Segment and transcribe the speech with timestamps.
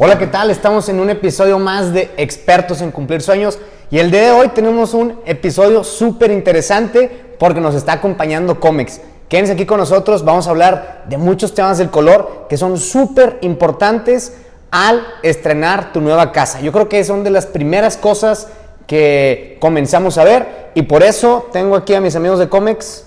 [0.00, 0.48] Hola, ¿qué tal?
[0.52, 3.58] Estamos en un episodio más de Expertos en Cumplir Sueños
[3.90, 9.00] y el día de hoy tenemos un episodio súper interesante porque nos está acompañando Comex.
[9.28, 13.38] Quédense aquí con nosotros, vamos a hablar de muchos temas del color que son súper
[13.40, 14.36] importantes
[14.70, 16.60] al estrenar tu nueva casa.
[16.60, 18.46] Yo creo que son de las primeras cosas
[18.86, 23.04] que comenzamos a ver y por eso tengo aquí a mis amigos de Comex.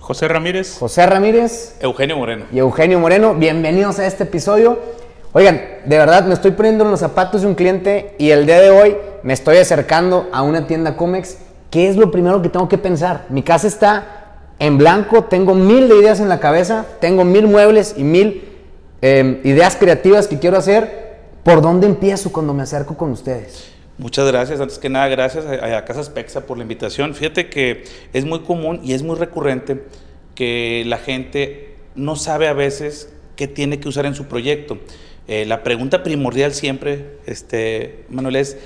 [0.00, 0.78] José Ramírez.
[0.78, 1.76] José Ramírez.
[1.80, 2.46] Eugenio Moreno.
[2.50, 3.34] Y Eugenio Moreno.
[3.34, 5.03] Bienvenidos a este episodio.
[5.36, 8.60] Oigan, de verdad me estoy poniendo en los zapatos de un cliente y el día
[8.60, 11.38] de hoy me estoy acercando a una tienda Comex.
[11.72, 13.26] ¿Qué es lo primero que tengo que pensar?
[13.30, 17.96] Mi casa está en blanco, tengo mil de ideas en la cabeza, tengo mil muebles
[17.98, 18.44] y mil
[19.02, 21.16] eh, ideas creativas que quiero hacer.
[21.42, 23.72] ¿Por dónde empiezo cuando me acerco con ustedes?
[23.98, 24.60] Muchas gracias.
[24.60, 27.12] Antes que nada, gracias a, a Casas Pexa por la invitación.
[27.12, 27.82] Fíjate que
[28.12, 29.82] es muy común y es muy recurrente
[30.36, 34.78] que la gente no sabe a veces qué tiene que usar en su proyecto.
[35.26, 38.58] Eh, la pregunta primordial siempre, este, Manuel, es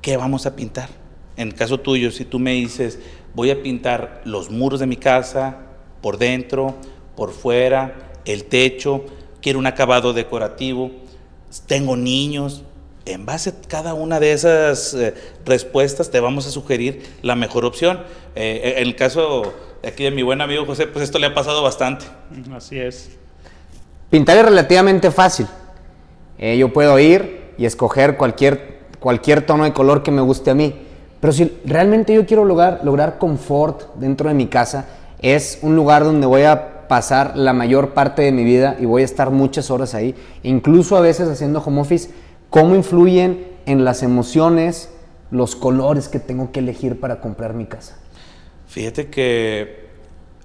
[0.00, 0.88] ¿qué vamos a pintar?
[1.36, 3.00] En el caso tuyo, si tú me dices,
[3.34, 5.58] voy a pintar los muros de mi casa,
[6.00, 6.76] por dentro,
[7.16, 9.04] por fuera, el techo,
[9.40, 10.90] quiero un acabado decorativo,
[11.66, 12.62] tengo niños,
[13.04, 15.14] en base a cada una de esas eh,
[15.44, 18.00] respuestas te vamos a sugerir la mejor opción.
[18.36, 19.52] Eh, en el caso
[19.84, 22.04] aquí de mi buen amigo José, pues esto le ha pasado bastante.
[22.54, 23.18] Así es.
[24.12, 25.46] Pintar es relativamente fácil.
[26.36, 30.54] Eh, yo puedo ir y escoger cualquier, cualquier tono de color que me guste a
[30.54, 30.74] mí.
[31.18, 34.84] Pero si realmente yo quiero lograr, lograr confort dentro de mi casa,
[35.22, 39.00] es un lugar donde voy a pasar la mayor parte de mi vida y voy
[39.00, 42.10] a estar muchas horas ahí, incluso a veces haciendo home office
[42.50, 44.90] cómo influyen en las emociones
[45.30, 47.96] los colores que tengo que elegir para comprar mi casa.
[48.66, 49.88] Fíjate que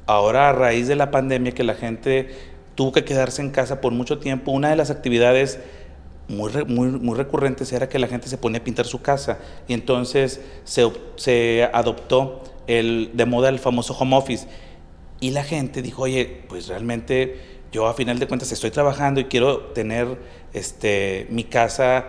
[0.05, 3.91] ahora a raíz de la pandemia que la gente tuvo que quedarse en casa por
[3.91, 5.59] mucho tiempo, una de las actividades
[6.27, 6.51] muy,
[6.99, 9.39] muy, recurrentes era que la gente se ponía a pintar su casa.
[9.67, 14.47] Y entonces se, se adoptó el, de moda el famoso home office.
[15.19, 17.39] Y la gente dijo, oye, pues realmente
[17.71, 20.19] yo a final de cuentas estoy trabajando y quiero tener
[20.53, 22.05] este, mi casa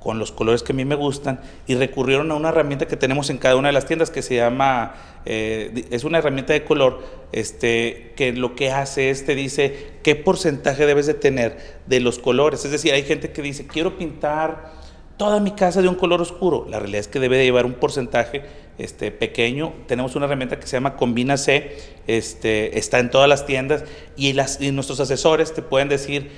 [0.00, 3.28] con los colores que a mí me gustan y recurrieron a una herramienta que tenemos
[3.30, 4.94] en cada una de las tiendas que se llama,
[5.26, 7.00] eh, es una herramienta de color
[7.32, 12.18] este, que lo que hace es te dice qué porcentaje debes de tener de los
[12.18, 12.64] colores.
[12.64, 14.72] Es decir, hay gente que dice, quiero pintar
[15.18, 16.66] toda mi casa de un color oscuro.
[16.70, 18.42] La realidad es que debe de llevar un porcentaje
[18.78, 19.74] este, pequeño.
[19.86, 23.84] Tenemos una herramienta que se llama Combina C, este, está en todas las tiendas
[24.16, 26.30] y, las, nuestros asesores te pueden decir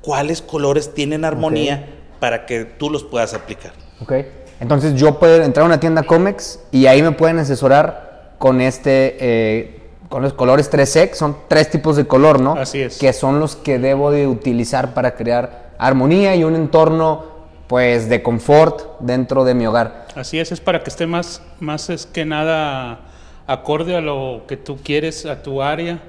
[0.00, 1.88] cuáles colores tienen armonía
[2.24, 3.72] para que tú los puedas aplicar.
[4.00, 4.14] Ok,
[4.58, 9.16] entonces yo puedo entrar a una tienda Comex y ahí me pueden asesorar con este...
[9.20, 12.54] Eh, con los colores 3 son tres tipos de color, ¿no?
[12.54, 12.96] Así es.
[12.96, 17.26] Que son los que debo de utilizar para crear armonía y un entorno
[17.66, 20.06] pues de confort dentro de mi hogar.
[20.16, 23.00] Así es, es para que esté más, más es que nada
[23.46, 26.00] acorde a lo que tú quieres, a tu área.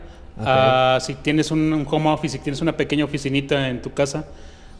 [1.01, 4.23] si tienes un, home office, si tienes una pequeña oficinita en tu casa,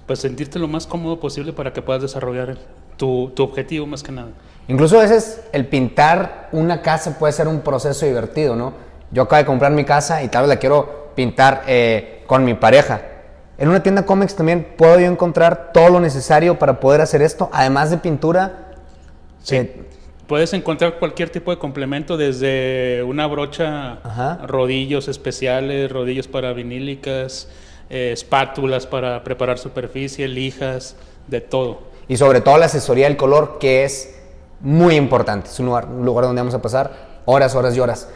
[0.06, 2.58] pues sentirte lo más cómodo posible para que puedas desarrollar
[2.98, 4.30] tu, tu objetivo más que nada.
[4.68, 8.74] Incluso a veces el pintar una casa puede ser un proceso divertido, ¿no?
[9.12, 12.54] Yo acabo de comprar mi casa y tal vez la quiero pintar eh, con mi
[12.56, 13.02] pareja
[13.58, 17.50] en una tienda cómics también puedo yo encontrar todo lo necesario para poder hacer esto,
[17.54, 18.74] además de pintura.
[19.42, 19.56] Sí.
[19.58, 19.82] Eh,
[20.28, 24.00] Puedes encontrar cualquier tipo de complemento, desde una brocha,
[24.48, 27.48] rodillos especiales, rodillos para vinílicas,
[27.90, 30.96] eh, espátulas para preparar superficie, lijas,
[31.28, 31.80] de todo.
[32.08, 34.16] Y sobre todo la asesoría del color, que es
[34.60, 35.50] muy importante.
[35.50, 36.92] Es un lugar, un lugar donde vamos a pasar
[37.26, 38.10] horas, horas y horas.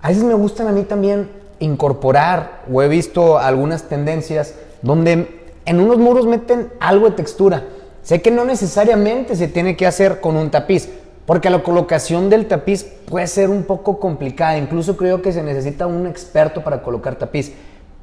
[0.00, 1.30] A veces me gustan a mí también
[1.60, 7.64] incorporar, o he visto algunas tendencias donde en unos muros meten algo de textura.
[8.02, 10.88] Sé que no necesariamente se tiene que hacer con un tapiz,
[11.24, 14.58] porque la colocación del tapiz puede ser un poco complicada.
[14.58, 17.52] Incluso creo que se necesita un experto para colocar tapiz.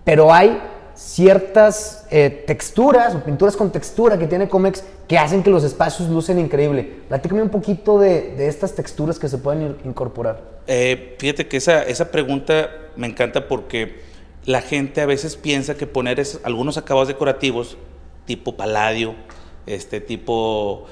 [0.05, 0.57] Pero hay
[0.99, 6.09] ciertas eh, texturas o pinturas con textura que tiene Comex que hacen que los espacios
[6.09, 6.97] lucen increíble.
[7.07, 10.43] Platícame un poquito de, de estas texturas que se pueden incorporar.
[10.67, 14.01] Eh, fíjate que esa, esa pregunta me encanta porque
[14.43, 17.77] la gente a veces piensa que poner algunos acabados decorativos,
[18.25, 19.15] tipo paladio,
[19.67, 20.85] este tipo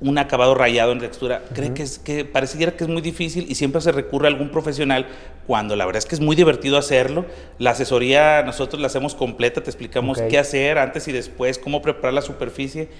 [0.00, 3.54] un acabado rayado en textura, cree que, es, que pareciera que es muy difícil y
[3.54, 5.06] siempre se recurre a algún profesional
[5.46, 7.24] cuando la verdad es que es muy divertido hacerlo.
[7.58, 12.12] La asesoría nosotros la hacemos completa, te explicamos qué hacer antes y después, cómo preparar
[12.12, 12.90] la superficie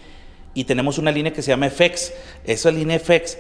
[0.55, 2.15] y tenemos una línea que se llama FX.
[2.45, 3.37] Esa línea FX,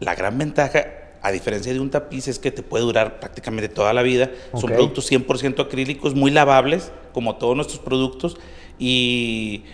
[0.00, 0.84] la gran ventaja
[1.22, 4.30] a diferencia de un tapiz, es que te puede durar prácticamente toda la vida.
[4.52, 8.36] Son productos 100% acrílicos, muy lavables, como todos nuestros productos,
[8.78, 9.64] y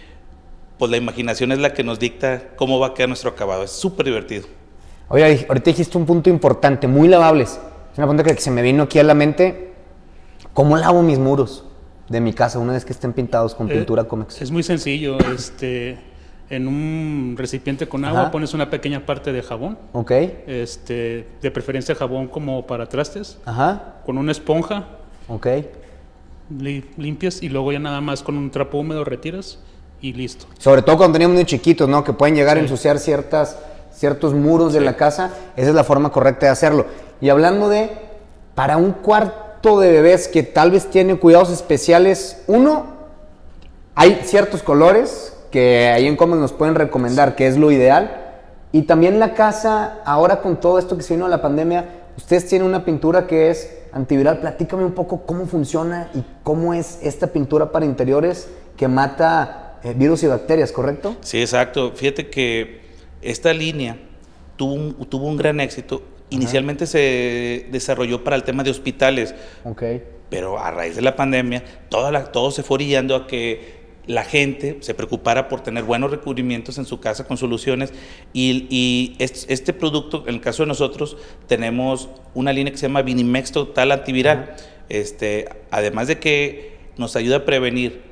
[0.80, 3.62] pues la imaginación es la que nos dicta cómo va a quedar nuestro acabado.
[3.62, 4.46] Es súper divertido.
[5.08, 7.60] Oye, ahorita dijiste un punto importante, muy lavables.
[7.92, 9.72] Es una pregunta que se me vino aquí a la mente.
[10.54, 11.64] ¿Cómo lavo mis muros
[12.08, 14.40] de mi casa una vez que estén pintados con Eh, pintura Comex?
[14.40, 15.18] Es muy sencillo.
[15.34, 15.98] Este,
[16.48, 18.30] en un recipiente con agua Ajá.
[18.30, 19.76] pones una pequeña parte de jabón.
[19.92, 20.12] Ok,
[20.46, 23.38] Este, de preferencia jabón como para trastes.
[23.44, 24.86] ajá, Con una esponja
[25.28, 25.46] ok.
[26.58, 29.58] li- limpias y luego ya nada más con un trapo húmedo retiras
[30.00, 30.46] y listo.
[30.58, 32.04] Sobre todo cuando tenemos niños chiquitos, ¿no?
[32.04, 33.58] Que pueden llegar a ensuciar ciertas,
[33.92, 35.30] ciertos muros de la casa.
[35.56, 36.86] Esa es la forma correcta de hacerlo.
[37.20, 37.90] Y hablando de,
[38.54, 42.86] para un cuarto de bebés que tal vez tiene cuidados especiales, uno,
[43.94, 48.16] hay ciertos colores que ahí en Comex nos pueden recomendar, que es lo ideal.
[48.72, 51.86] Y también la casa, ahora con todo esto que se vino de la pandemia,
[52.16, 54.38] ustedes tienen una pintura que es antiviral.
[54.38, 59.94] Platícame un poco cómo funciona y cómo es esta pintura para interiores que mata eh,
[59.96, 61.16] virus y bacterias, ¿correcto?
[61.20, 61.92] Sí, exacto.
[61.94, 62.80] Fíjate que
[63.22, 63.96] esta línea
[64.56, 66.02] tuvo un, tuvo un gran éxito.
[66.30, 69.34] Inicialmente se desarrolló para el tema de hospitales,
[69.64, 69.82] Ok.
[70.28, 74.78] pero a raíz de la pandemia la- todo se fue orillando a que la gente
[74.80, 77.92] se preocupara por tener buenos recubrimientos en su casa con soluciones
[78.32, 81.16] y, y es- este producto, en el caso de nosotros,
[81.48, 84.54] tenemos una línea que se llama Vinimex Total Antiviral.
[84.88, 88.02] Este, además de que nos ayuda a prevenir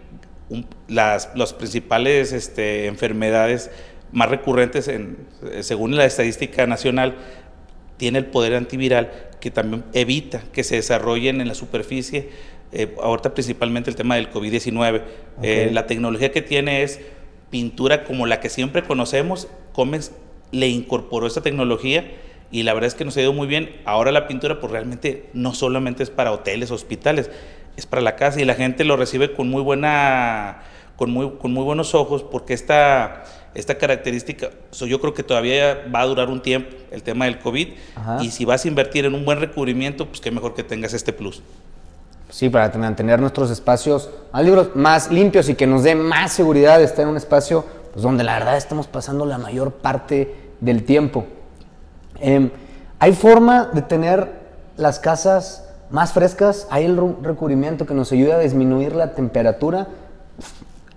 [0.51, 3.71] un- las las principales este, enfermedades
[4.13, 5.19] más recurrentes en,
[5.53, 7.17] eh, según la estadística nacional,
[7.99, 9.11] tiene el poder antiviral
[9.41, 12.31] que también evita que se desarrollen en la superficie,
[12.73, 15.03] eh, ahorita principalmente el tema del COVID-19.
[15.43, 17.01] Eh, la tecnología que tiene es
[17.51, 20.13] pintura como la que siempre conocemos, Comex
[20.53, 22.11] le incorporó esta tecnología
[22.51, 23.77] y la verdad es que nos ha ido muy bien.
[23.85, 27.31] Ahora la pintura pues realmente no solamente es para hoteles, hospitales,
[27.79, 30.63] es para la casa y la gente lo recibe con muy buena
[30.97, 33.23] con muy, con muy buenos ojos porque esta,
[33.55, 37.39] esta característica, so, yo creo que todavía va a durar un tiempo el tema del
[37.39, 38.19] COVID Ajá.
[38.21, 41.13] y si vas a invertir en un buen recubrimiento, pues qué mejor que tengas este
[41.13, 41.41] plus.
[42.31, 46.79] Sí, para mantener nuestros espacios más, libros, más limpios y que nos dé más seguridad
[46.79, 50.83] de estar en un espacio pues, donde la verdad estamos pasando la mayor parte del
[50.83, 51.27] tiempo.
[52.19, 52.51] Em,
[52.99, 54.33] ¿Hay forma de tener
[54.77, 56.67] las casas más frescas?
[56.71, 59.89] ¿Hay el recubrimiento que nos ayuda a disminuir la temperatura?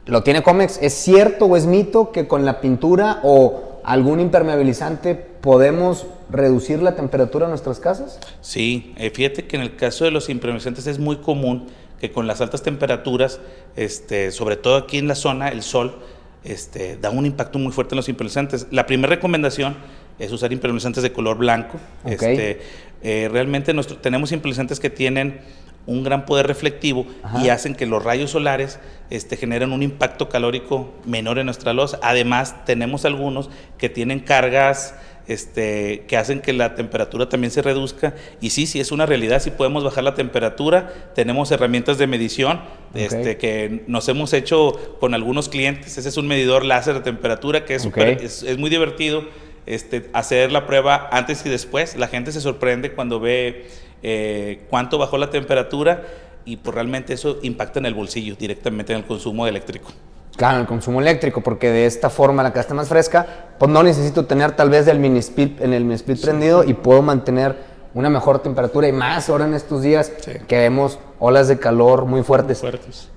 [0.06, 0.80] ¿Lo tiene Comex?
[0.82, 6.96] ¿Es cierto o es mito que con la pintura o algún impermeabilizante podemos reducir la
[6.96, 8.20] temperatura de nuestras casas?
[8.42, 11.68] Sí, eh, fíjate que en el caso de los impermeabilizantes es muy común
[12.00, 13.40] que con las altas temperaturas,
[13.76, 16.00] este, sobre todo aquí en la zona, el sol
[16.44, 18.68] este, da un impacto muy fuerte en los impermeabilizantes.
[18.72, 19.76] La primera recomendación
[20.24, 21.80] es usar impermeabilizantes de color blanco.
[22.04, 22.12] Ok.
[22.12, 22.62] Este,
[23.04, 25.42] eh, realmente nuestro- tenemos impermeabilizantes que tienen
[25.88, 27.44] un gran poder reflectivo Ajá.
[27.44, 28.80] y hacen que los rayos solares
[29.10, 32.00] este, generen un impacto calórico menor en nuestra losa.
[32.04, 34.94] Además, tenemos algunos que tienen cargas
[35.28, 38.14] este, que hacen que la temperatura también se reduzca.
[38.42, 40.92] Y sí, sí, es una realidad, sí podemos bajar la temperatura.
[41.16, 42.60] Tenemos herramientas de medición
[42.94, 45.98] este, que nos hemos hecho con algunos clientes.
[45.98, 47.94] Ese es un medidor láser de temperatura que es, Ok.
[47.98, 49.24] súper- es, es muy divertido
[49.66, 51.96] este, hacer la prueba antes y después.
[51.96, 53.68] La gente se sorprende cuando ve
[54.04, 56.04] eh, cuánto bajó la temperatura
[56.46, 59.92] y pues realmente eso impacta en el bolsillo, directamente en el consumo eléctrico.
[60.38, 63.28] Claro, el consumo eléctrico, porque de esta forma la casa está más fresca,
[63.60, 66.74] pues no necesito tener tal vez el mini split, en el mini split prendido y
[66.74, 67.56] puedo mantener
[67.94, 70.32] una mejor temperatura y más ahora en estos días Sí.
[70.48, 72.60] que vemos olas de calor muy fuertes.
[72.60, 73.10] Fuertes.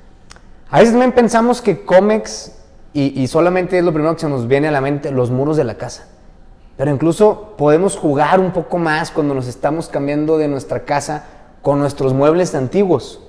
[0.68, 2.52] A veces también pensamos que Comex,
[2.92, 5.57] y, y solamente es lo primero que se nos viene a la mente, los muros
[5.57, 6.09] de la casa.
[6.76, 11.26] Pero incluso podemos jugar un poco más cuando nos estamos cambiando de nuestra casa
[11.62, 13.21] con nuestros muebles antiguos.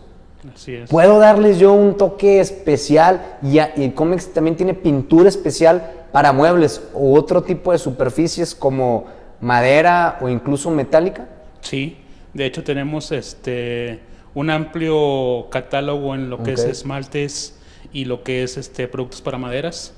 [0.53, 0.89] Así es.
[0.89, 6.33] Puedo darles yo un toque especial y, a- y Comex también tiene pintura especial para
[6.33, 9.05] muebles u otro tipo de superficies como
[9.41, 11.27] madera o incluso metálica.
[11.61, 11.97] Sí,
[12.33, 13.99] de hecho tenemos este
[14.33, 17.57] un amplio catálogo en lo que es esmaltes
[17.93, 19.93] y lo que es este productos para maderas,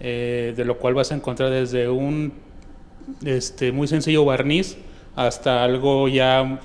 [0.00, 2.34] eh, de lo cual vas a encontrar desde un
[3.24, 4.76] este muy sencillo barniz
[5.16, 6.60] hasta algo ya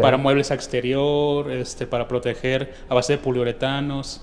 [0.00, 4.22] para muebles a exterior, este para proteger a base de poliuretanos,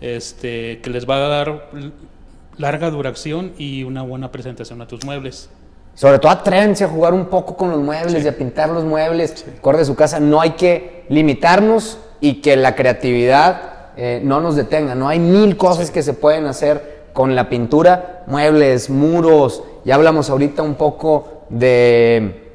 [0.00, 1.70] este que les va a dar
[2.56, 5.50] larga duración y una buena presentación a tus muebles.
[5.94, 9.44] Sobre todo atrévense a jugar un poco con los muebles y a pintar los muebles.
[9.58, 14.56] Acorde de su casa, no hay que limitarnos y que la creatividad eh, no nos
[14.56, 14.96] detenga.
[14.96, 19.62] No hay mil cosas que se pueden hacer con la pintura, muebles, muros.
[19.84, 22.52] Ya hablamos ahorita un poco de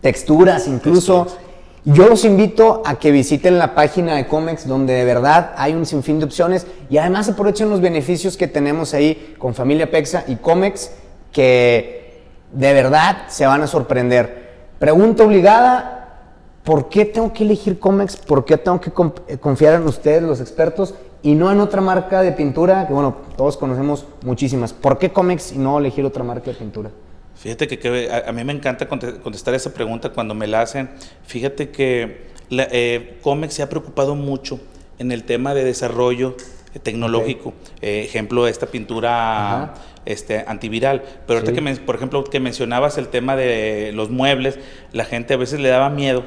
[0.00, 1.24] texturas incluso.
[1.24, 1.48] Texturas.
[1.84, 5.86] Yo los invito a que visiten la página de Comex, donde de verdad hay un
[5.86, 10.36] sinfín de opciones y además aprovechen los beneficios que tenemos ahí con Familia Pexa y
[10.36, 10.90] Comex,
[11.32, 14.48] que de verdad se van a sorprender.
[14.78, 16.18] Pregunta obligada,
[16.62, 18.16] ¿por qué tengo que elegir Comex?
[18.16, 18.92] ¿Por qué tengo que
[19.28, 22.86] eh, confiar en ustedes, los expertos, y no en otra marca de pintura?
[22.86, 24.72] Que bueno, todos conocemos muchísimas.
[24.72, 26.90] ¿Por qué Comex y no elegir otra marca de pintura?
[27.36, 30.90] Fíjate que, a, mí me encanta contestar esa pregunta cuando me la hacen.
[31.24, 34.58] Fíjate que la, eh, Comex se ha preocupado mucho
[34.98, 36.36] en el tema de desarrollo
[36.82, 37.54] tecnológico.
[37.80, 41.02] Eh, ejemplo, esta pintura este, antiviral.
[41.26, 44.58] Pero ahorita que, por ejemplo, que mencionabas el tema de los muebles,
[44.92, 46.24] la gente a veces le daba miedo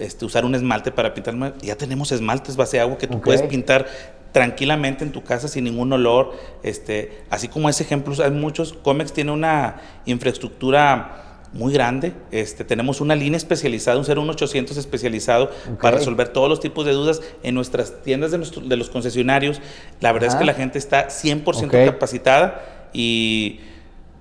[0.00, 1.54] este, usar un esmalte para pintar.
[1.60, 3.86] Ya tenemos esmaltes base agua que tú puedes pintar
[4.32, 6.32] tranquilamente en tu casa sin ningún olor.
[6.62, 8.72] Este, así como ese ejemplo, hay muchos.
[8.72, 12.12] Comex tiene una infraestructura muy grande.
[12.30, 15.50] Este, tenemos una línea especializada, un 01800 especializado
[15.80, 19.60] para resolver todos los tipos de dudas en nuestras tiendas de, los concesionarios.
[20.00, 23.60] La verdad es que la gente está 100% capacitada y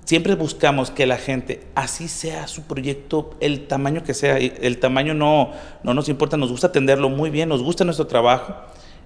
[0.08, 5.14] siempre buscamos que la gente, así sea su proyecto, el tamaño que sea, el tamaño
[5.14, 5.52] no,
[5.84, 8.56] no nos importa, nos gusta atenderlo muy bien, nos gusta nuestro trabajo.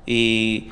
[0.06, 0.70] Y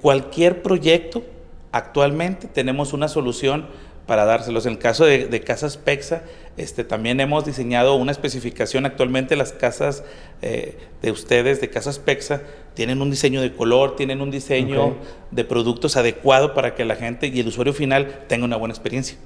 [0.00, 1.24] cualquier proyecto,
[1.72, 3.66] actualmente tenemos una solución
[4.06, 4.64] para dárselos.
[4.66, 6.22] En el caso de, Casas PEXA,
[6.56, 8.86] este, también hemos diseñado una especificación.
[8.86, 10.04] Actualmente las casas
[10.40, 12.42] eh, de ustedes, de Casas PEXA,
[12.74, 14.94] tienen un diseño de color, tienen un diseño
[15.32, 19.18] de productos adecuado para que la gente y el usuario final tenga una buena experiencia.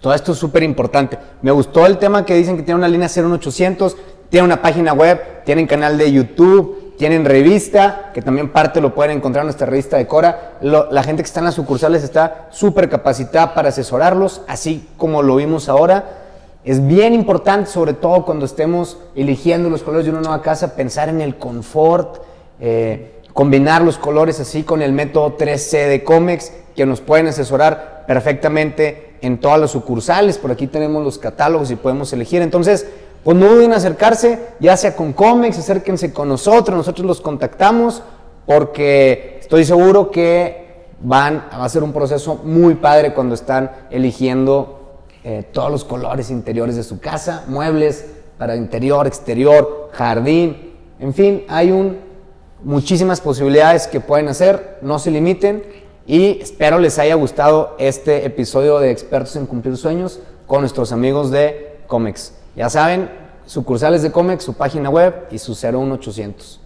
[0.00, 1.18] Todo esto es súper importante.
[1.42, 3.96] Me gustó el tema que dicen que tiene una línea 01800,
[4.28, 9.18] tiene una página web, tienen canal de YouTube, tienen revista, que también parte lo pueden
[9.18, 10.58] encontrar en nuestra revista de Cora.
[10.60, 15.36] la gente que está en las sucursales está súper capacitada para asesorarlos, así como lo
[15.36, 16.22] vimos ahora.
[16.64, 21.08] Es bien importante, sobre todo cuando estemos eligiendo los colores de una nueva casa, pensar
[21.08, 22.22] en el confort,
[22.58, 28.04] eh, combinar los colores así con el método 3C de Comex, que nos pueden asesorar
[28.08, 30.38] perfectamente en todas las sucursales.
[30.38, 32.42] Por aquí tenemos los catálogos y podemos elegir.
[32.42, 32.86] Entonces,
[33.24, 38.02] pues no duden acercarse, ya sea con Comex, acérquense con nosotros, nosotros los contactamos,
[38.46, 45.44] porque estoy seguro que van a ser un proceso muy padre cuando están eligiendo eh,
[45.50, 48.06] todos los colores interiores de su casa, muebles
[48.38, 51.98] para interior, exterior, jardín, en fin, hay un,
[52.62, 55.62] muchísimas posibilidades que pueden hacer, no se limiten
[56.06, 61.32] y espero les haya gustado este episodio de Expertos en Cumplir Sueños con nuestros amigos
[61.32, 62.32] de Comex.
[62.54, 63.10] Ya saben,
[63.44, 66.60] sucursales de Comex, su página web y su 01800.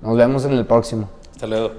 [0.00, 1.08] Nos vemos en el próximo.
[1.32, 1.70] Hasta luego.